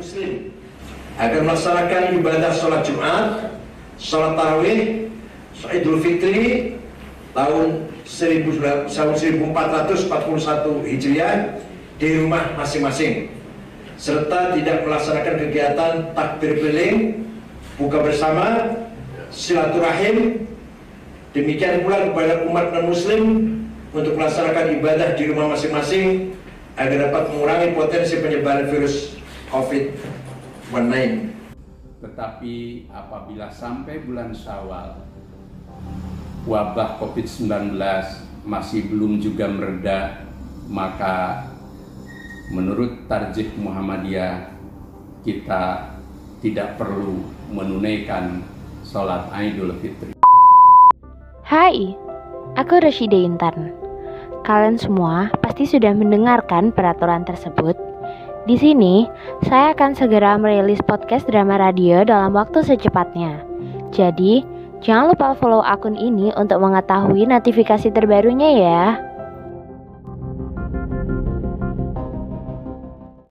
muslim 0.00 0.32
agar 1.20 1.40
melaksanakan 1.44 2.02
ibadah 2.16 2.52
sholat 2.56 2.82
Jumat, 2.84 3.52
sholat 4.00 4.32
tarawih, 4.36 5.12
Idul 5.68 6.00
Fitri 6.00 6.76
tahun 7.36 7.92
1441 8.08 8.88
Hijriah 10.88 11.60
di 12.00 12.08
rumah 12.16 12.56
masing-masing 12.56 13.28
serta 14.00 14.56
tidak 14.56 14.88
melaksanakan 14.88 15.34
kegiatan 15.36 15.92
takbir 16.16 16.56
keliling, 16.56 17.28
buka 17.76 18.00
bersama, 18.00 18.80
silaturahim. 19.28 20.48
Demikian 21.36 21.84
pula 21.84 22.08
kepada 22.08 22.48
umat 22.48 22.72
non-muslim 22.74 23.22
untuk 23.92 24.16
melaksanakan 24.16 24.80
ibadah 24.80 25.14
di 25.14 25.28
rumah 25.28 25.52
masing-masing 25.52 26.32
agar 26.80 27.12
dapat 27.12 27.22
mengurangi 27.30 27.68
potensi 27.76 28.18
penyebaran 28.18 28.72
virus 28.72 29.20
COVID-19. 29.50 30.94
Tetapi 31.98 32.86
apabila 32.86 33.50
sampai 33.50 33.98
bulan 34.06 34.30
Syawal 34.30 35.02
wabah 36.46 37.02
COVID-19 37.02 37.74
masih 38.46 38.86
belum 38.86 39.18
juga 39.18 39.50
mereda, 39.50 40.22
maka 40.70 41.50
menurut 42.54 43.10
tarjih 43.10 43.50
Muhammadiyah 43.58 44.54
kita 45.26 45.98
tidak 46.40 46.78
perlu 46.78 47.20
menunaikan 47.50 48.46
sholat 48.86 49.28
Idul 49.34 49.74
Fitri. 49.82 50.14
Hai, 51.42 51.98
aku 52.54 52.78
Rashida 52.78 53.18
Intan. 53.18 53.74
Kalian 54.46 54.78
semua 54.78 55.28
pasti 55.42 55.66
sudah 55.66 55.90
mendengarkan 55.92 56.70
peraturan 56.70 57.26
tersebut. 57.26 57.89
Di 58.48 58.56
sini, 58.56 59.04
saya 59.44 59.76
akan 59.76 59.92
segera 59.92 60.40
merilis 60.40 60.80
podcast 60.80 61.28
drama 61.28 61.60
radio 61.60 62.00
dalam 62.08 62.32
waktu 62.32 62.64
secepatnya. 62.64 63.44
Jadi, 63.92 64.40
jangan 64.80 65.12
lupa 65.12 65.36
follow 65.36 65.60
akun 65.60 65.92
ini 65.92 66.32
untuk 66.38 66.64
mengetahui 66.64 67.28
notifikasi 67.28 67.92
terbarunya 67.92 68.50
ya. 68.56 69.09